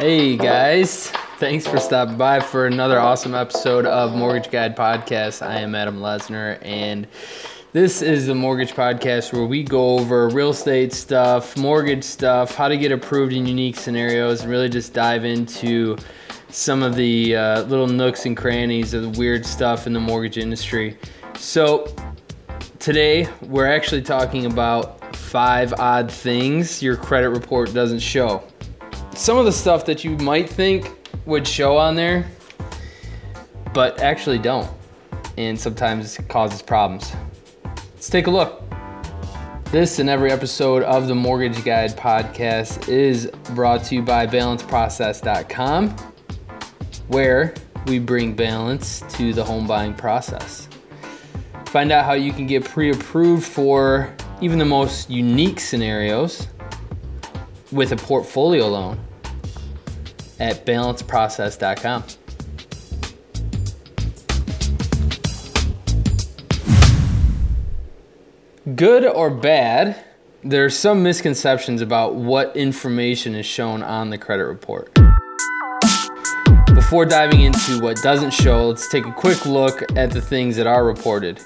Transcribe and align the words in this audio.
Hey 0.00 0.38
guys, 0.38 1.10
thanks 1.36 1.66
for 1.66 1.76
stopping 1.76 2.16
by 2.16 2.40
for 2.40 2.64
another 2.64 2.98
awesome 2.98 3.34
episode 3.34 3.84
of 3.84 4.16
Mortgage 4.16 4.50
Guide 4.50 4.74
Podcast. 4.74 5.46
I 5.46 5.58
am 5.58 5.74
Adam 5.74 6.00
Lesner, 6.00 6.58
and 6.62 7.06
this 7.74 8.00
is 8.00 8.26
the 8.26 8.34
Mortgage 8.34 8.72
Podcast 8.72 9.30
where 9.34 9.44
we 9.44 9.62
go 9.62 9.98
over 9.98 10.30
real 10.30 10.48
estate 10.52 10.94
stuff, 10.94 11.54
mortgage 11.58 12.02
stuff, 12.02 12.54
how 12.54 12.66
to 12.66 12.78
get 12.78 12.92
approved 12.92 13.34
in 13.34 13.44
unique 13.44 13.76
scenarios, 13.76 14.40
and 14.40 14.50
really 14.50 14.70
just 14.70 14.94
dive 14.94 15.26
into 15.26 15.98
some 16.48 16.82
of 16.82 16.96
the 16.96 17.36
uh, 17.36 17.62
little 17.64 17.86
nooks 17.86 18.24
and 18.24 18.38
crannies 18.38 18.94
of 18.94 19.02
the 19.02 19.18
weird 19.20 19.44
stuff 19.44 19.86
in 19.86 19.92
the 19.92 20.00
mortgage 20.00 20.38
industry. 20.38 20.96
So, 21.36 21.94
today 22.78 23.28
we're 23.42 23.70
actually 23.70 24.00
talking 24.00 24.46
about 24.46 25.14
five 25.14 25.74
odd 25.74 26.10
things 26.10 26.82
your 26.82 26.96
credit 26.96 27.28
report 27.28 27.74
doesn't 27.74 27.98
show 27.98 28.42
some 29.20 29.36
of 29.36 29.44
the 29.44 29.52
stuff 29.52 29.84
that 29.84 30.02
you 30.02 30.16
might 30.16 30.48
think 30.48 30.90
would 31.26 31.46
show 31.46 31.76
on 31.76 31.94
there, 31.94 32.26
but 33.74 34.00
actually 34.00 34.38
don't. 34.38 34.70
And 35.36 35.60
sometimes 35.60 36.16
causes 36.28 36.62
problems. 36.62 37.12
Let's 37.64 38.08
take 38.08 38.28
a 38.28 38.30
look. 38.30 38.62
This 39.66 39.98
and 39.98 40.08
every 40.08 40.32
episode 40.32 40.82
of 40.84 41.06
the 41.06 41.14
Mortgage 41.14 41.62
Guide 41.64 41.90
podcast 41.98 42.88
is 42.88 43.30
brought 43.54 43.84
to 43.84 43.96
you 43.96 44.02
by 44.02 44.26
balanceprocess.com, 44.26 45.90
where 47.08 47.52
we 47.86 47.98
bring 47.98 48.32
balance 48.32 49.02
to 49.10 49.34
the 49.34 49.44
home 49.44 49.66
buying 49.66 49.92
process. 49.92 50.66
Find 51.66 51.92
out 51.92 52.06
how 52.06 52.14
you 52.14 52.32
can 52.32 52.46
get 52.46 52.64
pre 52.64 52.90
approved 52.90 53.44
for 53.44 54.14
even 54.40 54.58
the 54.58 54.64
most 54.64 55.10
unique 55.10 55.60
scenarios 55.60 56.48
with 57.70 57.92
a 57.92 57.96
portfolio 57.96 58.66
loan 58.66 58.98
at 60.40 60.66
balanceprocess.com. 60.66 62.04
Good 68.74 69.04
or 69.06 69.30
bad, 69.30 70.04
there 70.42 70.64
are 70.64 70.70
some 70.70 71.02
misconceptions 71.02 71.82
about 71.82 72.14
what 72.14 72.56
information 72.56 73.34
is 73.34 73.46
shown 73.46 73.82
on 73.82 74.10
the 74.10 74.18
credit 74.18 74.44
report. 74.44 74.92
Before 76.74 77.04
diving 77.04 77.42
into 77.42 77.80
what 77.80 77.96
doesn't 77.98 78.32
show, 78.32 78.68
let's 78.68 78.88
take 78.88 79.06
a 79.06 79.12
quick 79.12 79.44
look 79.44 79.82
at 79.96 80.10
the 80.10 80.20
things 80.20 80.56
that 80.56 80.66
are 80.66 80.84
reported. 80.84 81.40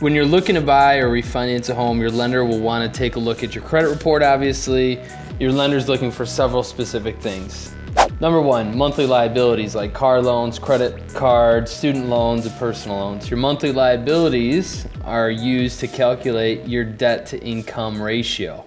When 0.00 0.14
you're 0.14 0.24
looking 0.24 0.54
to 0.54 0.60
buy 0.60 0.96
or 0.96 1.10
refinance 1.10 1.68
a 1.68 1.74
home, 1.74 2.00
your 2.00 2.10
lender 2.10 2.44
will 2.44 2.60
want 2.60 2.90
to 2.90 2.98
take 2.98 3.16
a 3.16 3.18
look 3.18 3.44
at 3.44 3.54
your 3.54 3.62
credit 3.62 3.88
report, 3.88 4.22
obviously. 4.22 4.98
Your 5.38 5.52
lender's 5.52 5.88
looking 5.88 6.10
for 6.10 6.24
several 6.24 6.62
specific 6.62 7.18
things. 7.20 7.74
Number 8.20 8.42
one, 8.42 8.76
monthly 8.76 9.06
liabilities 9.06 9.74
like 9.74 9.94
car 9.94 10.20
loans, 10.20 10.58
credit 10.58 11.14
cards, 11.14 11.70
student 11.70 12.10
loans, 12.10 12.44
and 12.44 12.54
personal 12.56 12.98
loans. 12.98 13.30
Your 13.30 13.38
monthly 13.38 13.72
liabilities 13.72 14.86
are 15.04 15.30
used 15.30 15.80
to 15.80 15.88
calculate 15.88 16.68
your 16.68 16.84
debt 16.84 17.24
to 17.28 17.40
income 17.40 18.02
ratio 18.02 18.66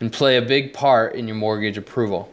and 0.00 0.12
play 0.12 0.38
a 0.38 0.42
big 0.42 0.72
part 0.72 1.14
in 1.14 1.28
your 1.28 1.36
mortgage 1.36 1.78
approval. 1.78 2.28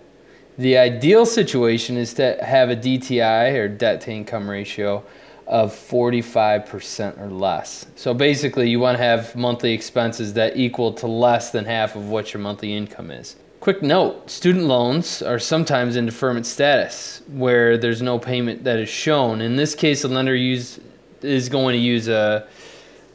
The 0.58 0.80
ideal 0.80 1.28
situation 1.28 1.96
is 1.96 2.16
to 2.16 2.44
have 2.44 2.72
a 2.72 2.76
DTI 2.76 3.54
or 3.60 3.68
debt 3.68 4.02
to 4.02 4.12
income 4.12 4.50
ratio 4.50 5.04
of 5.46 5.72
45% 5.72 7.22
or 7.22 7.30
less. 7.30 7.86
So 7.96 8.16
basically, 8.16 8.68
you 8.68 8.80
want 8.80 8.98
to 8.98 9.04
have 9.04 9.36
monthly 9.36 9.74
expenses 9.74 10.34
that 10.34 10.58
equal 10.58 10.92
to 10.94 11.06
less 11.06 11.52
than 11.52 11.66
half 11.66 11.96
of 11.96 12.10
what 12.10 12.34
your 12.34 12.42
monthly 12.42 12.76
income 12.76 13.12
is. 13.12 13.36
Quick 13.62 13.84
note 13.84 14.28
student 14.28 14.66
loans 14.66 15.22
are 15.22 15.38
sometimes 15.38 15.96
in 15.96 16.08
deferment 16.08 16.48
status 16.48 17.22
where 17.28 17.78
there's 17.78 18.02
no 18.02 18.18
payment 18.18 18.64
that 18.64 18.80
is 18.80 18.90
shown. 18.90 19.40
In 19.40 19.56
this 19.56 19.76
case, 19.76 20.02
the 20.02 20.08
lender 20.08 20.36
use, 20.36 20.80
is 21.22 21.48
going 21.48 21.74
to 21.74 21.80
use 21.80 22.08
a 22.08 22.48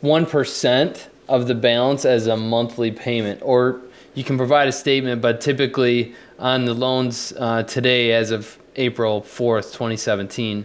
1% 0.04 1.08
of 1.28 1.48
the 1.48 1.54
balance 1.56 2.04
as 2.04 2.28
a 2.28 2.36
monthly 2.36 2.92
payment, 2.92 3.40
or 3.42 3.80
you 4.14 4.22
can 4.22 4.36
provide 4.36 4.68
a 4.68 4.72
statement, 4.72 5.20
but 5.20 5.40
typically 5.40 6.14
on 6.38 6.64
the 6.64 6.74
loans 6.74 7.32
uh, 7.38 7.64
today, 7.64 8.12
as 8.12 8.30
of 8.30 8.56
April 8.76 9.22
4th, 9.22 9.72
2017, 9.72 10.64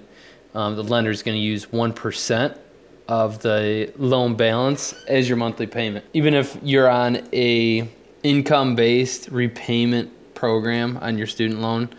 um, 0.53 0.75
the 0.75 0.83
lender 0.83 1.09
is 1.09 1.23
going 1.23 1.35
to 1.35 1.41
use 1.41 1.65
1% 1.65 2.55
of 3.07 3.39
the 3.39 3.91
loan 3.97 4.35
balance 4.35 4.93
as 5.07 5.27
your 5.27 5.37
monthly 5.37 5.65
payment. 5.65 6.05
Even 6.13 6.35
if 6.35 6.55
you're 6.61 6.87
on 6.87 7.27
a 7.33 7.89
income 8.23 8.75
based 8.75 9.29
repayment 9.29 10.11
program 10.33 10.97
on 10.97 11.17
your 11.17 11.27
student 11.27 11.61
loan, 11.61 11.89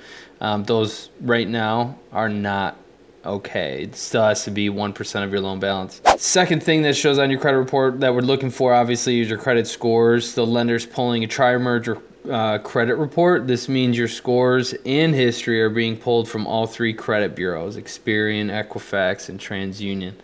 um, 0.41 0.65
those 0.65 1.10
right 1.21 1.49
now 1.49 1.97
are 2.12 2.28
not 2.28 2.77
okay. 3.25 3.84
It 3.84 3.97
still 3.97 4.25
has 4.25 4.44
to 4.44 4.50
be 4.50 4.69
1% 4.69 5.25
of 5.25 5.31
your 5.31 5.41
loan 5.41 5.60
balance. 5.60 6.00
Second 6.16 6.62
thing 6.62 6.83
that 6.83 6.97
shows 6.97 7.19
on 7.19 7.31
your 7.31 7.41
credit 7.41 7.59
report 7.59 8.00
that 8.00 8.15
we're 8.15 8.21
looking 8.21 8.50
for 8.50 8.75
obviously 8.75 9.21
is 9.21 9.28
your 9.28 9.38
credit 9.38 9.66
scores. 9.66 10.34
The 10.34 10.44
lender's 10.47 10.87
pulling 10.87 11.25
a 11.25 11.27
tri 11.27 11.56
merge 11.56 11.88
uh, 12.31 12.59
credit 12.59 12.97
report. 12.97 13.47
This 13.47 13.69
means 13.69 13.97
your 13.97 14.09
scores 14.09 14.75
and 14.87 15.15
history 15.15 15.62
are 15.62 15.71
being 15.71 15.97
pulled 15.97 16.28
from 16.28 16.47
all 16.47 16.66
three 16.66 16.93
credit 16.93 17.34
bureaus 17.34 17.77
Experian, 17.77 18.50
Equifax, 18.50 19.28
and 19.28 19.39
TransUnion. 19.39 20.15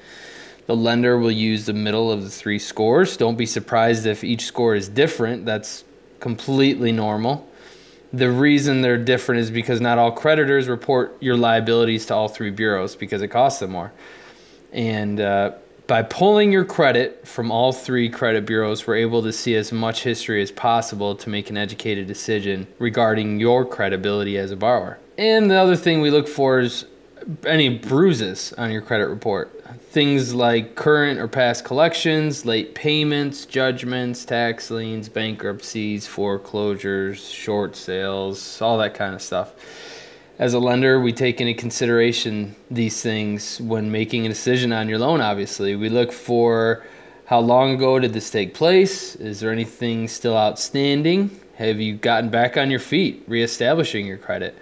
The 0.66 0.76
lender 0.76 1.19
will 1.19 1.32
use 1.32 1.65
the 1.65 1.72
middle 1.72 2.12
of 2.12 2.22
the 2.22 2.30
three 2.30 2.59
scores. 2.59 3.16
Don't 3.16 3.38
be 3.38 3.47
surprised 3.47 4.04
if 4.04 4.22
each 4.22 4.44
score 4.44 4.75
is 4.75 4.88
different. 4.88 5.47
That's 5.47 5.84
completely 6.20 6.92
normal. 6.92 7.46
The 8.12 8.30
reason 8.30 8.80
they're 8.80 8.96
different 8.96 9.42
is 9.42 9.50
because 9.50 9.80
not 9.80 9.98
all 9.98 10.12
creditors 10.12 10.66
report 10.68 11.16
your 11.20 11.36
liabilities 11.36 12.06
to 12.06 12.14
all 12.14 12.28
three 12.28 12.50
bureaus 12.50 12.96
because 12.96 13.20
it 13.20 13.28
costs 13.28 13.60
them 13.60 13.72
more. 13.72 13.92
And 14.72 15.20
uh, 15.20 15.52
by 15.86 16.02
pulling 16.02 16.52
your 16.52 16.64
credit 16.64 17.26
from 17.26 17.50
all 17.50 17.72
three 17.72 18.08
credit 18.08 18.46
bureaus, 18.46 18.86
we're 18.86 18.96
able 18.96 19.22
to 19.22 19.32
see 19.32 19.56
as 19.56 19.72
much 19.72 20.02
history 20.02 20.42
as 20.42 20.50
possible 20.50 21.14
to 21.16 21.28
make 21.30 21.50
an 21.50 21.56
educated 21.56 22.06
decision 22.06 22.66
regarding 22.78 23.40
your 23.40 23.64
credibility 23.64 24.38
as 24.38 24.50
a 24.50 24.56
borrower. 24.56 24.98
And 25.16 25.50
the 25.50 25.56
other 25.56 25.76
thing 25.76 26.00
we 26.00 26.10
look 26.10 26.28
for 26.28 26.60
is 26.60 26.86
any 27.46 27.68
bruises 27.70 28.52
on 28.56 28.70
your 28.70 28.82
credit 28.82 29.08
report. 29.08 29.57
Things 29.76 30.34
like 30.34 30.74
current 30.74 31.20
or 31.20 31.28
past 31.28 31.64
collections, 31.64 32.46
late 32.46 32.74
payments, 32.74 33.44
judgments, 33.44 34.24
tax 34.24 34.70
liens, 34.70 35.08
bankruptcies, 35.08 36.06
foreclosures, 36.06 37.28
short 37.28 37.76
sales, 37.76 38.62
all 38.62 38.78
that 38.78 38.94
kind 38.94 39.14
of 39.14 39.20
stuff. 39.20 39.52
As 40.38 40.54
a 40.54 40.58
lender, 40.58 41.00
we 41.00 41.12
take 41.12 41.40
into 41.40 41.52
consideration 41.52 42.56
these 42.70 43.02
things 43.02 43.60
when 43.60 43.90
making 43.90 44.24
a 44.24 44.28
decision 44.28 44.72
on 44.72 44.88
your 44.88 44.98
loan, 44.98 45.20
obviously. 45.20 45.76
We 45.76 45.90
look 45.90 46.12
for 46.12 46.84
how 47.26 47.40
long 47.40 47.74
ago 47.74 47.98
did 47.98 48.14
this 48.14 48.30
take 48.30 48.54
place? 48.54 49.16
Is 49.16 49.40
there 49.40 49.52
anything 49.52 50.08
still 50.08 50.36
outstanding? 50.36 51.38
Have 51.56 51.78
you 51.78 51.96
gotten 51.96 52.30
back 52.30 52.56
on 52.56 52.70
your 52.70 52.80
feet, 52.80 53.22
reestablishing 53.26 54.06
your 54.06 54.16
credit? 54.16 54.56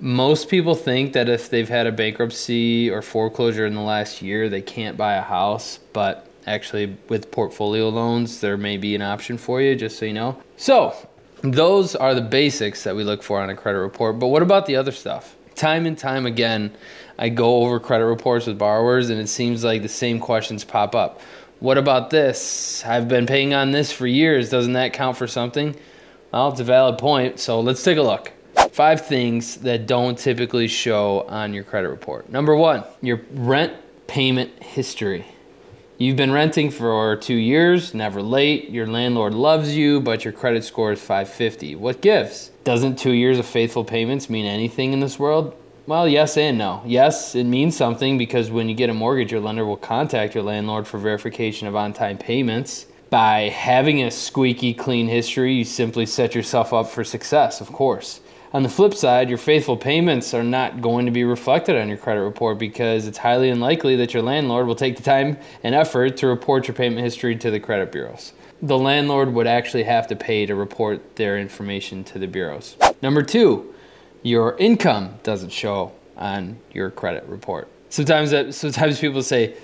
Most 0.00 0.48
people 0.48 0.74
think 0.74 1.12
that 1.12 1.28
if 1.28 1.50
they've 1.50 1.68
had 1.68 1.86
a 1.86 1.92
bankruptcy 1.92 2.90
or 2.90 3.02
foreclosure 3.02 3.66
in 3.66 3.74
the 3.74 3.82
last 3.82 4.22
year, 4.22 4.48
they 4.48 4.62
can't 4.62 4.96
buy 4.96 5.14
a 5.14 5.22
house, 5.22 5.78
but 5.92 6.26
actually 6.46 6.96
with 7.08 7.30
portfolio 7.30 7.88
loans, 7.90 8.40
there 8.40 8.56
may 8.56 8.78
be 8.78 8.94
an 8.94 9.02
option 9.02 9.36
for 9.36 9.60
you, 9.60 9.76
just 9.76 9.98
so 9.98 10.06
you 10.06 10.14
know. 10.14 10.42
So, 10.56 10.94
those 11.42 11.94
are 11.94 12.14
the 12.14 12.22
basics 12.22 12.82
that 12.84 12.96
we 12.96 13.04
look 13.04 13.22
for 13.22 13.40
on 13.40 13.50
a 13.50 13.54
credit 13.54 13.78
report, 13.78 14.18
but 14.18 14.28
what 14.28 14.42
about 14.42 14.66
the 14.66 14.76
other 14.76 14.92
stuff? 14.92 15.36
Time 15.54 15.84
and 15.84 15.96
time 15.96 16.24
again, 16.24 16.74
I 17.18 17.28
go 17.28 17.62
over 17.62 17.78
credit 17.78 18.06
reports 18.06 18.46
with 18.46 18.58
borrowers 18.58 19.10
and 19.10 19.20
it 19.20 19.28
seems 19.28 19.62
like 19.62 19.82
the 19.82 19.88
same 19.88 20.18
questions 20.18 20.64
pop 20.64 20.94
up. 20.94 21.20
What 21.58 21.76
about 21.76 22.08
this? 22.08 22.82
I've 22.86 23.08
been 23.08 23.26
paying 23.26 23.52
on 23.52 23.70
this 23.70 23.92
for 23.92 24.06
years. 24.06 24.48
Doesn't 24.48 24.72
that 24.72 24.94
count 24.94 25.18
for 25.18 25.26
something? 25.26 25.76
Well, 26.32 26.52
it's 26.52 26.60
a 26.60 26.64
valid 26.64 26.96
point, 26.96 27.38
so 27.38 27.60
let's 27.60 27.82
take 27.82 27.98
a 27.98 28.02
look 28.02 28.32
five 28.72 29.06
things 29.06 29.56
that 29.56 29.86
don't 29.86 30.18
typically 30.18 30.68
show 30.68 31.22
on 31.22 31.52
your 31.52 31.64
credit 31.64 31.88
report. 31.88 32.28
Number 32.30 32.54
one, 32.54 32.84
your 33.02 33.20
rent 33.32 33.72
payment 34.06 34.62
history. 34.62 35.24
You've 35.98 36.16
been 36.16 36.32
renting 36.32 36.70
for 36.70 37.16
two 37.16 37.34
years, 37.34 37.92
never 37.92 38.22
late. 38.22 38.70
Your 38.70 38.86
landlord 38.86 39.34
loves 39.34 39.76
you, 39.76 40.00
but 40.00 40.24
your 40.24 40.32
credit 40.32 40.64
score 40.64 40.92
is 40.92 40.98
550. 40.98 41.76
What 41.76 42.00
gives? 42.00 42.50
Doesn't 42.64 42.98
two 42.98 43.12
years 43.12 43.38
of 43.38 43.44
faithful 43.44 43.84
payments 43.84 44.30
mean 44.30 44.46
anything 44.46 44.94
in 44.94 45.00
this 45.00 45.18
world? 45.18 45.54
Well, 45.86 46.08
yes 46.08 46.36
and 46.36 46.56
no. 46.56 46.82
Yes, 46.86 47.34
it 47.34 47.44
means 47.44 47.76
something 47.76 48.16
because 48.16 48.50
when 48.50 48.68
you 48.68 48.74
get 48.74 48.88
a 48.88 48.94
mortgage, 48.94 49.32
your 49.32 49.40
lender 49.40 49.66
will 49.66 49.76
contact 49.76 50.34
your 50.34 50.44
landlord 50.44 50.86
for 50.86 50.98
verification 50.98 51.68
of 51.68 51.76
on 51.76 51.92
time 51.92 52.16
payments. 52.16 52.86
By 53.10 53.48
having 53.48 54.04
a 54.04 54.10
squeaky 54.10 54.72
clean 54.72 55.08
history, 55.08 55.52
you 55.52 55.64
simply 55.64 56.06
set 56.06 56.34
yourself 56.34 56.72
up 56.72 56.88
for 56.88 57.02
success, 57.04 57.60
of 57.60 57.72
course. 57.72 58.20
On 58.52 58.64
the 58.64 58.68
flip 58.68 58.94
side, 58.94 59.28
your 59.28 59.38
faithful 59.38 59.76
payments 59.76 60.34
are 60.34 60.42
not 60.42 60.80
going 60.80 61.06
to 61.06 61.12
be 61.12 61.22
reflected 61.22 61.76
on 61.76 61.88
your 61.88 61.96
credit 61.96 62.22
report 62.22 62.58
because 62.58 63.06
it's 63.06 63.18
highly 63.18 63.48
unlikely 63.48 63.94
that 63.96 64.12
your 64.12 64.24
landlord 64.24 64.66
will 64.66 64.74
take 64.74 64.96
the 64.96 65.04
time 65.04 65.38
and 65.62 65.72
effort 65.72 66.16
to 66.16 66.26
report 66.26 66.66
your 66.66 66.74
payment 66.74 67.00
history 67.00 67.36
to 67.36 67.50
the 67.52 67.60
credit 67.60 67.92
bureaus. 67.92 68.32
the 68.62 68.76
landlord 68.76 69.32
would 69.32 69.46
actually 69.46 69.84
have 69.84 70.06
to 70.08 70.16
pay 70.16 70.46
to 70.46 70.54
report 70.54 71.16
their 71.16 71.38
information 71.38 72.04
to 72.04 72.18
the 72.18 72.26
bureaus. 72.26 72.76
Number 73.02 73.22
two, 73.22 73.72
your 74.22 74.56
income 74.58 75.14
doesn't 75.22 75.50
show 75.50 75.92
on 76.16 76.58
your 76.72 76.90
credit 76.90 77.24
report. 77.24 77.68
Sometimes 77.88 78.32
that 78.32 78.52
sometimes 78.54 79.00
people 79.00 79.22
say, 79.22 79.54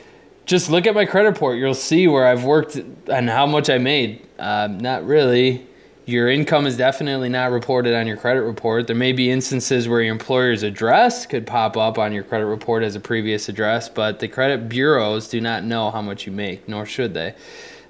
just 0.46 0.70
look 0.70 0.86
at 0.86 0.94
my 0.94 1.04
credit 1.04 1.30
report. 1.30 1.58
You'll 1.58 1.74
see 1.74 2.06
where 2.06 2.26
I've 2.26 2.44
worked 2.44 2.76
and 2.76 3.28
how 3.28 3.46
much 3.46 3.68
I 3.68 3.78
made. 3.78 4.26
Um, 4.38 4.78
not 4.78 5.04
really. 5.04 5.65
Your 6.06 6.30
income 6.30 6.68
is 6.68 6.76
definitely 6.76 7.28
not 7.28 7.50
reported 7.50 7.92
on 7.92 8.06
your 8.06 8.16
credit 8.16 8.42
report. 8.42 8.86
There 8.86 8.94
may 8.94 9.10
be 9.10 9.28
instances 9.28 9.88
where 9.88 10.00
your 10.00 10.12
employer's 10.12 10.62
address 10.62 11.26
could 11.26 11.44
pop 11.48 11.76
up 11.76 11.98
on 11.98 12.12
your 12.12 12.22
credit 12.22 12.46
report 12.46 12.84
as 12.84 12.94
a 12.94 13.00
previous 13.00 13.48
address, 13.48 13.88
but 13.88 14.20
the 14.20 14.28
credit 14.28 14.68
bureaus 14.68 15.26
do 15.26 15.40
not 15.40 15.64
know 15.64 15.90
how 15.90 16.00
much 16.00 16.24
you 16.24 16.30
make, 16.30 16.68
nor 16.68 16.86
should 16.86 17.12
they. 17.12 17.34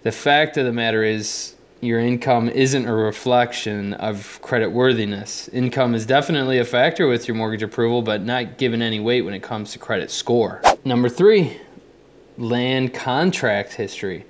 The 0.03 0.13
fact 0.13 0.57
of 0.57 0.65
the 0.65 0.73
matter 0.73 1.05
is, 1.05 1.57
your 1.83 2.01
income 2.01 2.49
isn't 2.49 2.87
a 2.87 2.95
reflection 2.95 3.93
of 3.93 4.41
credit 4.41 4.71
worthiness. 4.71 5.49
Income 5.49 5.95
is 5.95 6.07
definitely 6.07 6.59
a 6.59 6.65
factor 6.65 7.07
with 7.07 7.29
your 7.29 7.35
mortgage 7.35 7.63
approval, 7.63 8.01
but 8.01 8.23
not 8.23 8.57
given 8.57 8.81
any 8.81 8.99
weight 8.99 9.27
when 9.27 9.35
it 9.35 9.43
comes 9.43 9.73
to 9.73 9.79
credit 9.79 10.11
score. 10.11 10.63
Number 10.87 11.11
three, 11.11 11.61
land 12.39 12.95
contract 12.95 13.75
history. 13.75 14.25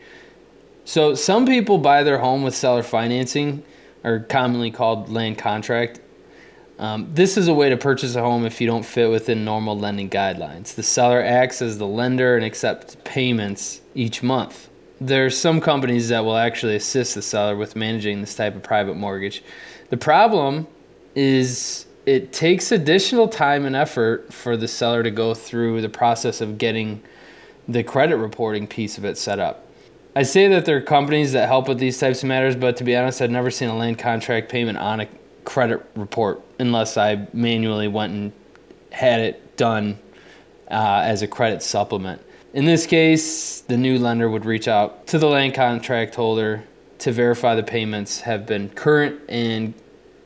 So, 0.85 1.15
some 1.15 1.47
people 1.47 1.79
buy 1.79 2.03
their 2.03 2.19
home 2.19 2.43
with 2.43 2.55
seller 2.55 2.83
financing 2.83 3.63
or 4.07 4.21
commonly 4.21 4.71
called 4.71 5.11
land 5.11 5.37
contract. 5.37 6.01
Um, 6.79 7.11
this 7.13 7.37
is 7.37 7.49
a 7.49 7.55
way 7.55 7.69
to 7.71 7.77
purchase 7.77 8.15
a 8.15 8.21
home 8.21 8.47
if 8.47 8.61
you 8.61 8.67
don't 8.67 8.85
fit 8.85 9.11
within 9.11 9.45
normal 9.45 9.77
lending 9.79 10.09
guidelines. 10.09 10.75
The 10.75 10.83
seller 10.83 11.23
acts 11.23 11.61
as 11.61 11.77
the 11.77 11.87
lender 11.87 12.37
and 12.37 12.45
accepts 12.45 12.97
payments 13.05 13.81
each 13.95 14.23
month. 14.23 14.69
There 15.01 15.27
are 15.27 15.31
some 15.31 15.61
companies 15.61 16.09
that 16.11 16.25
will 16.25 16.37
actually 16.37 16.77
assist 16.77 17.15
the 17.15 17.23
seller 17.23 17.57
with 17.57 17.77
managing 17.77 18.21
this 18.21 18.35
type 18.35 18.55
of 18.55 18.63
private 18.63 18.95
mortgage. 18.95 19.43
The 19.91 19.97
problem 19.97 20.67
is 21.15 21.87
it 22.07 22.33
takes 22.33 22.71
additional 22.71 23.27
time 23.27 23.65
and 23.67 23.75
effort 23.75 24.33
for 24.33 24.57
the 24.57 24.69
seller 24.69 25.03
to 25.03 25.11
go 25.11 25.35
through 25.35 25.81
the 25.81 25.89
process 25.89 26.41
of 26.41 26.59
getting 26.59 27.03
the 27.67 27.83
credit 27.83 28.17
reporting 28.17 28.67
piece 28.67 28.97
of 28.97 29.05
it 29.05 29.19
set 29.19 29.41
up. 29.41 29.66
I 30.17 30.23
say 30.23 30.49
that 30.49 30.65
there 30.65 30.79
are 30.79 30.81
companies 30.81 31.33
that 31.33 31.47
help 31.47 31.69
with 31.69 31.79
these 31.79 31.99
types 31.99 32.23
of 32.23 32.29
matters, 32.31 32.57
but 32.57 32.79
to 32.79 32.85
be 32.85 32.97
honest, 32.97 33.21
I've 33.21 33.31
never 33.31 33.51
seen 33.51 33.69
a 33.69 33.77
land 33.77 33.99
contract 33.99 34.49
payment 34.49 34.79
on 34.79 35.01
a 35.01 35.09
credit 35.45 35.85
report 35.95 36.41
unless 36.59 36.97
I 36.97 37.29
manually 37.35 37.87
went 37.87 38.15
and 38.15 38.33
had 38.91 39.21
it 39.21 39.59
done 39.59 39.99
uh, 40.71 41.03
as 41.05 41.21
a 41.21 41.27
credit 41.27 41.63
supplement. 41.63 42.23
In 42.55 42.65
this 42.65 42.87
case, 42.87 43.61
the 43.61 43.77
new 43.77 43.99
lender 43.99 44.31
would 44.31 44.47
reach 44.47 44.69
out 44.69 45.07
to 45.09 45.19
the 45.19 45.27
land 45.27 45.53
contract 45.53 46.15
holder 46.15 46.65
to 47.01 47.13
verify 47.13 47.55
the 47.55 47.63
payments 47.63 48.23
have 48.23 48.47
been 48.47 48.71
current 48.71 49.21
and 49.29 49.75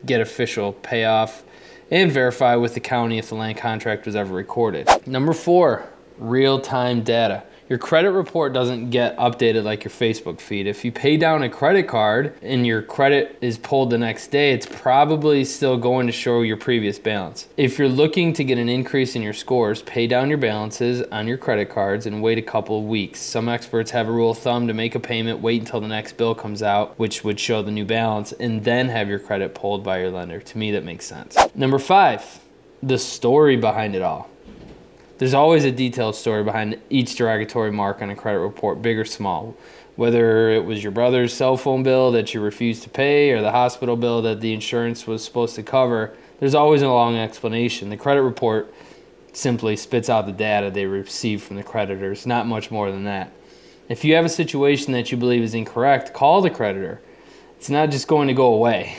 get 0.06 0.20
official 0.20 0.72
payoff 0.72 1.42
and 1.90 2.12
verify 2.12 2.54
with 2.54 2.74
the 2.74 2.80
county 2.80 3.18
if 3.18 3.28
the 3.28 3.34
land 3.34 3.58
contract 3.58 4.06
was 4.06 4.14
ever 4.14 4.32
recorded. 4.32 4.88
Number 5.04 5.32
four, 5.32 5.88
real 6.16 6.60
time 6.60 7.02
data 7.02 7.42
your 7.70 7.78
credit 7.78 8.10
report 8.10 8.52
doesn't 8.52 8.90
get 8.90 9.16
updated 9.16 9.62
like 9.62 9.84
your 9.84 9.92
Facebook 9.92 10.40
feed. 10.40 10.66
If 10.66 10.84
you 10.84 10.90
pay 10.90 11.16
down 11.16 11.44
a 11.44 11.48
credit 11.48 11.86
card 11.86 12.34
and 12.42 12.66
your 12.66 12.82
credit 12.82 13.38
is 13.40 13.58
pulled 13.58 13.90
the 13.90 13.98
next 13.98 14.32
day, 14.32 14.50
it's 14.52 14.66
probably 14.66 15.44
still 15.44 15.76
going 15.76 16.08
to 16.08 16.12
show 16.12 16.42
your 16.42 16.56
previous 16.56 16.98
balance. 16.98 17.46
If 17.56 17.78
you're 17.78 17.88
looking 17.88 18.32
to 18.32 18.42
get 18.42 18.58
an 18.58 18.68
increase 18.68 19.14
in 19.14 19.22
your 19.22 19.32
scores, 19.32 19.82
pay 19.82 20.08
down 20.08 20.28
your 20.30 20.38
balances 20.38 21.02
on 21.12 21.28
your 21.28 21.38
credit 21.38 21.70
cards 21.70 22.06
and 22.06 22.20
wait 22.20 22.38
a 22.38 22.42
couple 22.42 22.76
of 22.76 22.86
weeks. 22.86 23.20
Some 23.20 23.48
experts 23.48 23.92
have 23.92 24.08
a 24.08 24.12
rule 24.12 24.32
of 24.32 24.38
thumb 24.38 24.66
to 24.66 24.74
make 24.74 24.96
a 24.96 25.00
payment, 25.00 25.38
wait 25.38 25.60
until 25.60 25.80
the 25.80 25.86
next 25.86 26.16
bill 26.16 26.34
comes 26.34 26.64
out, 26.64 26.98
which 26.98 27.22
would 27.22 27.38
show 27.38 27.62
the 27.62 27.70
new 27.70 27.84
balance, 27.84 28.32
and 28.32 28.64
then 28.64 28.88
have 28.88 29.08
your 29.08 29.20
credit 29.20 29.54
pulled 29.54 29.84
by 29.84 30.00
your 30.00 30.10
lender. 30.10 30.40
To 30.40 30.58
me, 30.58 30.72
that 30.72 30.82
makes 30.82 31.06
sense. 31.06 31.36
Number 31.54 31.78
five, 31.78 32.40
the 32.82 32.98
story 32.98 33.56
behind 33.56 33.94
it 33.94 34.02
all. 34.02 34.28
There's 35.20 35.34
always 35.34 35.66
a 35.66 35.70
detailed 35.70 36.16
story 36.16 36.42
behind 36.42 36.80
each 36.88 37.14
derogatory 37.14 37.70
mark 37.70 38.00
on 38.00 38.08
a 38.08 38.16
credit 38.16 38.38
report, 38.38 38.80
big 38.80 38.98
or 38.98 39.04
small. 39.04 39.54
Whether 39.96 40.48
it 40.48 40.64
was 40.64 40.82
your 40.82 40.92
brother's 40.92 41.34
cell 41.34 41.58
phone 41.58 41.82
bill 41.82 42.10
that 42.12 42.32
you 42.32 42.40
refused 42.40 42.84
to 42.84 42.88
pay 42.88 43.32
or 43.32 43.42
the 43.42 43.50
hospital 43.50 43.96
bill 43.96 44.22
that 44.22 44.40
the 44.40 44.54
insurance 44.54 45.06
was 45.06 45.22
supposed 45.22 45.56
to 45.56 45.62
cover, 45.62 46.16
there's 46.38 46.54
always 46.54 46.80
a 46.80 46.88
long 46.88 47.18
explanation. 47.18 47.90
The 47.90 47.98
credit 47.98 48.22
report 48.22 48.72
simply 49.34 49.76
spits 49.76 50.08
out 50.08 50.24
the 50.24 50.32
data 50.32 50.70
they 50.70 50.86
received 50.86 51.42
from 51.42 51.56
the 51.56 51.64
creditors, 51.64 52.24
not 52.24 52.46
much 52.46 52.70
more 52.70 52.90
than 52.90 53.04
that. 53.04 53.30
If 53.90 54.06
you 54.06 54.14
have 54.14 54.24
a 54.24 54.30
situation 54.30 54.94
that 54.94 55.12
you 55.12 55.18
believe 55.18 55.42
is 55.42 55.52
incorrect, 55.52 56.14
call 56.14 56.40
the 56.40 56.48
creditor. 56.48 57.02
It's 57.58 57.68
not 57.68 57.90
just 57.90 58.08
going 58.08 58.28
to 58.28 58.34
go 58.34 58.54
away. 58.54 58.96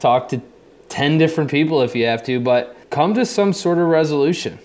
Talk 0.00 0.28
to 0.30 0.42
10 0.88 1.18
different 1.18 1.52
people 1.52 1.82
if 1.82 1.94
you 1.94 2.06
have 2.06 2.24
to, 2.24 2.40
but 2.40 2.76
come 2.90 3.14
to 3.14 3.24
some 3.24 3.52
sort 3.52 3.78
of 3.78 3.86
resolution. 3.86 4.58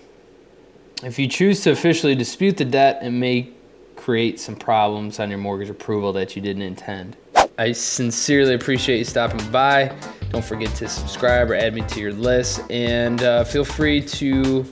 If 1.06 1.20
you 1.20 1.28
choose 1.28 1.62
to 1.62 1.72
officially 1.72 2.16
dispute 2.16 2.58
the 2.58 2.66
debt, 2.66 2.98
it 3.04 3.12
may 3.12 3.52
create 3.96 4.40
some 4.40 4.56
problems 4.56 5.20
on 5.20 5.30
your 5.30 5.38
mortgage 5.38 5.70
approval 5.70 6.12
that 6.14 6.36
you 6.36 6.42
didn't 6.42 6.64
intend. 6.64 7.16
I 7.60 7.74
sincerely 7.74 8.56
appreciate 8.56 8.98
you 8.98 9.04
stopping 9.04 9.52
by. 9.52 9.96
Don't 10.32 10.44
forget 10.44 10.74
to 10.78 10.88
subscribe 10.90 11.52
or 11.52 11.54
add 11.54 11.76
me 11.76 11.82
to 11.90 12.00
your 12.00 12.12
list, 12.12 12.64
and 12.72 13.22
uh, 13.22 13.44
feel 13.44 13.64
free 13.64 14.02
to 14.02 14.66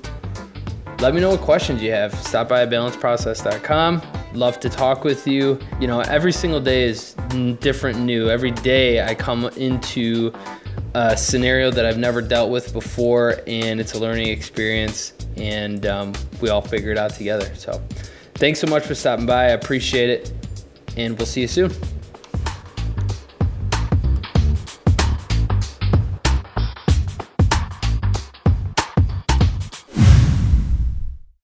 let 1.01 1.13
me 1.13 1.21
know 1.21 1.30
what 1.30 1.41
questions 1.41 1.83
you 1.83 1.91
have. 1.91 2.15
Stop 2.15 2.50
by 2.50 2.65
balanceprocess.com. 2.65 4.01
Love 4.33 4.59
to 4.59 4.69
talk 4.69 5.03
with 5.03 5.27
you. 5.27 5.59
You 5.79 5.86
know, 5.86 6.00
every 6.00 6.31
single 6.31 6.59
day 6.59 6.86
is 6.86 7.13
different, 7.59 8.00
new. 8.00 8.31
Every 8.31 8.50
day 8.50 9.06
I 9.06 9.13
come 9.13 9.45
into 9.50 10.33
a 10.95 11.15
scenario 11.15 11.69
that 11.69 11.86
I've 11.86 12.00
never 12.00 12.24
dealt 12.24 12.50
with 12.50 12.74
before, 12.74 13.39
and 13.45 13.79
it's 13.79 13.94
a 13.94 14.00
learning 14.00 14.29
experience 14.29 15.13
and 15.38 15.85
um, 15.85 16.13
we 16.41 16.50
all 16.50 16.62
figure 16.62 16.91
it 16.91 16.97
out 16.97 17.12
together. 17.12 17.53
So, 17.56 17.81
thanks 18.35 18.59
so 18.59 18.68
much 18.68 18.85
for 18.85 18.95
stopping 18.95 19.25
by. 19.25 19.45
I 19.45 19.50
appreciate 19.50 20.09
it, 20.09 20.33
and 20.97 21.18
we'll 21.18 21.25
see 21.25 21.41
you 21.41 21.47
soon. 21.47 21.71